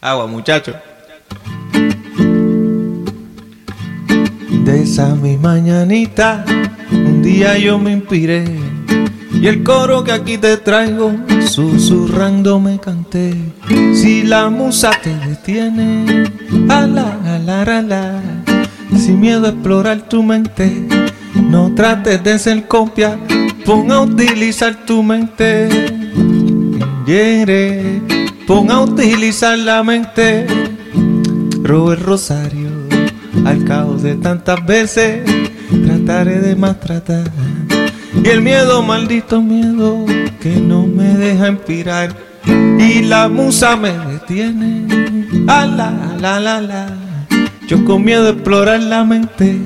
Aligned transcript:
Agua, 0.00 0.28
muchacho. 0.28 0.74
De 4.64 4.82
esa 4.82 5.14
mi 5.16 5.36
mañanita, 5.36 6.44
un 6.92 7.20
día 7.20 7.58
yo 7.58 7.80
me 7.80 7.92
inspiré. 7.92 8.44
Y 9.32 9.48
el 9.48 9.64
coro 9.64 10.04
que 10.04 10.12
aquí 10.12 10.38
te 10.38 10.56
traigo, 10.56 11.12
susurrando 11.48 12.60
me 12.60 12.78
canté. 12.78 13.34
Si 13.92 14.22
la 14.22 14.48
musa 14.50 14.92
te 15.02 15.14
detiene, 15.26 16.30
ala, 16.68 17.18
ala, 17.24 17.62
ala, 17.62 18.22
sin 18.96 19.20
miedo 19.20 19.46
a 19.46 19.50
explorar 19.50 20.08
tu 20.08 20.22
mente, 20.22 20.86
no 21.34 21.74
trates 21.74 22.22
de 22.22 22.38
ser 22.38 22.68
copia, 22.68 23.18
pon 23.64 23.90
a 23.90 24.00
utilizar 24.02 24.86
tu 24.86 25.02
mente. 25.02 25.68
Yere, 27.04 28.00
pon 28.48 28.70
a 28.70 28.80
utilizar 28.80 29.58
la 29.58 29.84
mente. 29.84 30.46
Robert 31.62 32.00
Rosario, 32.00 32.70
al 33.44 33.62
cabo 33.64 33.96
de 33.96 34.14
tantas 34.14 34.64
veces, 34.64 35.22
trataré 35.84 36.40
de 36.40 36.56
maltratar. 36.56 37.30
Y 38.24 38.26
el 38.26 38.40
miedo, 38.40 38.82
maldito 38.82 39.42
miedo, 39.42 40.06
que 40.40 40.56
no 40.56 40.86
me 40.86 41.14
deja 41.14 41.48
inspirar. 41.48 42.16
Y 42.78 43.02
la 43.02 43.28
musa 43.28 43.76
me 43.76 43.92
detiene. 43.92 44.86
Ala, 45.46 46.16
la, 46.18 46.40
la, 46.40 46.62
la. 46.62 46.86
Yo 47.68 47.84
con 47.84 48.02
miedo 48.02 48.28
a 48.28 48.30
explorar 48.30 48.82
la 48.82 49.04
mente, 49.04 49.58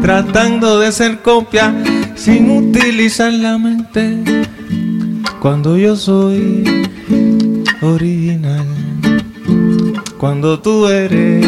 tratando 0.00 0.80
de 0.80 0.92
ser 0.92 1.18
copia 1.18 1.74
sin 2.14 2.48
utilizar 2.48 3.34
la 3.34 3.58
mente. 3.58 4.16
Cuando 5.40 5.76
yo 5.76 5.94
soy 5.94 6.73
original, 7.82 8.66
cuando 10.18 10.60
tú 10.60 10.86
eres 10.88 11.46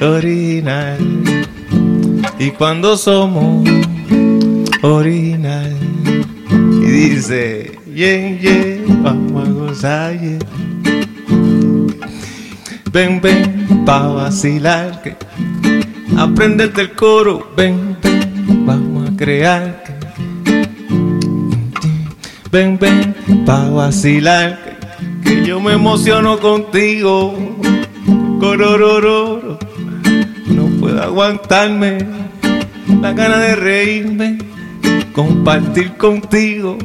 original, 0.00 0.98
y 2.38 2.50
cuando 2.50 2.96
somos 2.96 3.68
original. 4.82 5.74
Y 6.82 6.86
dice, 6.86 7.78
yeah, 7.94 8.38
yeah, 8.38 8.84
vamos 9.02 9.48
a 9.48 9.50
gozar. 9.50 10.18
Ven, 12.92 13.20
ven, 13.20 13.84
pa' 13.84 14.08
vacilar, 14.08 15.02
que 15.02 15.16
aprendete 16.16 16.82
el 16.82 16.92
coro, 16.92 17.50
ven, 17.56 17.96
ven, 18.02 18.66
vamos 18.66 19.10
a 19.10 19.16
crear. 19.16 19.82
Que, 19.84 19.94
ven, 22.52 22.78
ven, 22.78 23.14
pa' 23.46 23.70
vacilar, 23.70 24.63
yo 25.54 25.60
me 25.60 25.74
emociono 25.74 26.40
contigo. 26.40 27.32
Cororororo, 28.40 29.56
no 30.46 30.66
puedo 30.80 31.00
aguantarme 31.00 31.98
la 33.00 33.12
gana 33.12 33.38
de 33.38 33.54
reírme, 33.54 34.38
compartir 35.12 35.92
contigo 35.96 36.76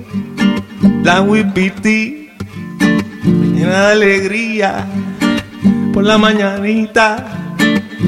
la 1.03 1.21
wipiti, 1.21 2.29
llena 3.55 3.87
de 3.87 3.91
alegría 3.93 4.85
por 5.91 6.03
la 6.03 6.19
mañanita, 6.19 7.55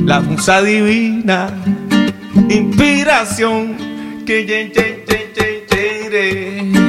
la 0.05 0.21
musa 0.21 0.61
divina, 0.61 1.49
inspiración 2.49 3.75
que 4.27 4.45
yen, 4.45 4.71
yen, 4.71 5.03
yen, 5.07 6.80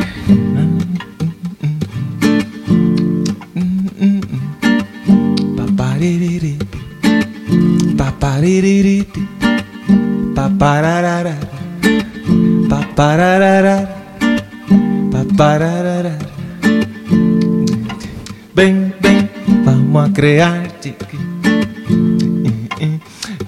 Ven, 18.55 18.95
ven, 19.01 19.31
vamos 19.65 20.09
a 20.09 20.13
crear. 20.13 20.71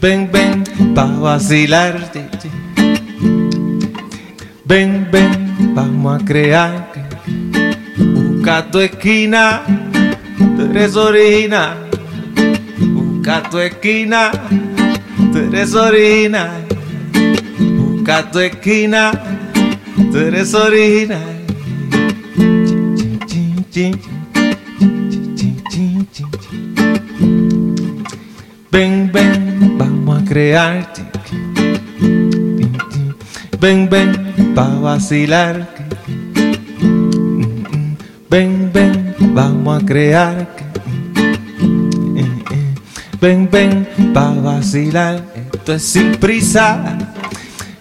Ven, 0.00 0.30
ven, 0.32 0.64
pa' 0.94 1.06
vacilar, 1.06 2.10
chiqui. 2.12 2.50
Ven, 4.64 5.08
ven, 5.10 5.74
vamos 5.74 6.20
a 6.20 6.24
crear. 6.24 6.92
Busca 7.96 8.70
tu 8.70 8.80
esquina, 8.80 9.62
tú 10.56 10.62
eres 10.70 10.96
original. 10.96 11.76
Busca 12.78 13.42
tu 13.50 13.58
esquina, 13.58 14.30
eres 15.64 15.74
original. 15.76 16.66
Busca 17.58 18.30
tu 18.30 18.38
esquina, 18.38 19.12
tú 20.12 20.18
eres 20.18 20.52
original. 20.52 21.40
Ven, 28.70 29.10
ven, 29.10 29.78
vamos 29.78 30.20
a 30.20 30.24
crear. 30.26 30.92
Ven, 33.58 33.88
ven, 33.88 34.54
pa' 34.54 34.68
vacilar. 34.68 35.66
Ven, 38.28 38.70
ven, 38.70 39.14
vamos 39.32 39.82
a 39.82 39.86
crear. 39.86 40.46
Ven, 43.18 43.48
ven, 43.50 43.88
pa' 44.12 44.34
vacilar. 44.34 45.33
Esto 45.64 45.76
es 45.76 45.82
sin 45.82 46.12
prisa. 46.16 46.98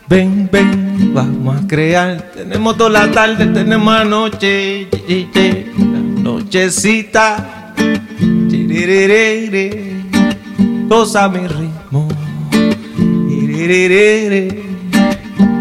Ven, 0.08 0.48
ven, 0.50 1.14
vamos 1.14 1.62
a 1.62 1.68
crear. 1.68 2.32
Tenemos 2.34 2.78
toda 2.78 2.92
la 2.92 3.12
tarde, 3.12 3.46
tenemos 3.48 3.94
la 3.94 4.06
noche. 4.06 4.88
La 5.34 6.00
nochecita. 6.22 7.74
Goza 10.88 11.28
mi 11.28 11.46
ritmo. 11.46 12.08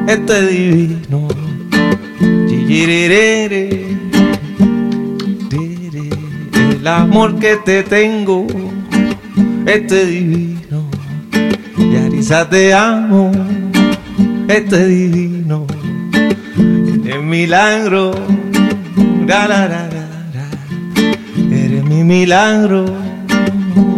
Esto 0.06 0.34
es 0.36 0.48
divino. 0.48 1.28
El 6.60 6.86
amor 6.86 7.36
que 7.40 7.56
te 7.56 7.82
tengo, 7.82 8.46
esto 9.66 9.96
es 9.96 10.08
divino. 10.08 10.52
Yarisa 12.22 12.48
te 12.48 12.72
amo, 12.72 13.32
esto 14.46 14.76
es 14.76 14.86
divino. 14.86 15.66
Eres 17.04 17.20
milagro, 17.20 18.12
ra, 19.26 19.48
ra, 19.48 19.66
ra, 19.66 19.88
eres 21.50 21.82
mi 21.82 22.04
milagro. 22.04 22.84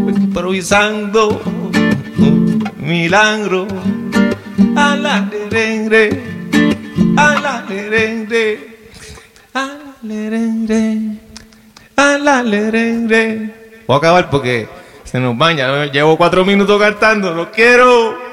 Improvisando, 0.08 1.38
milagro. 2.78 3.66
A 4.74 4.96
la 4.96 5.28
lerengre, 5.30 6.08
a 7.18 7.34
la 7.42 7.64
lerengre, 7.68 8.58
a 9.52 9.66
la 9.66 9.96
lerengre. 10.02 11.18
A 11.96 12.16
la 12.16 12.42
lerengre. 12.42 13.54
Voy 13.86 13.94
a 13.94 13.98
acabar 13.98 14.30
porque 14.30 14.66
se 15.14 15.20
nos 15.20 15.38
baña. 15.38 15.86
Llevo 15.86 16.16
cuatro 16.16 16.44
minutos 16.44 16.76
cantando. 16.80 17.32
No 17.32 17.48
quiero. 17.52 18.23